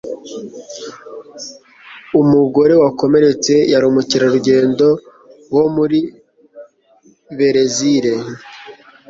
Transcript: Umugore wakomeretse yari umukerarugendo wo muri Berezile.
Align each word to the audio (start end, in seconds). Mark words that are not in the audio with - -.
Umugore 2.21 2.73
wakomeretse 2.83 3.53
yari 3.71 3.85
umukerarugendo 3.91 4.87
wo 5.55 5.65
muri 5.75 5.99
Berezile. 7.37 8.13